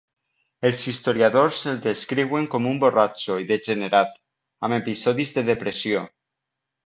Els 0.67 0.79
historiadors 0.91 1.59
el 1.71 1.75
descriuen 1.83 2.47
com 2.55 2.65
un 2.71 2.79
borratxo 2.83 3.37
i 3.43 3.47
degenerat, 3.51 4.17
amb 4.69 4.79
episodis 4.81 5.35
de 5.39 5.47
depressió. 5.53 6.03